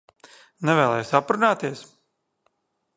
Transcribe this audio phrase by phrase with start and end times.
[0.69, 1.87] Nevēlies aprunāties?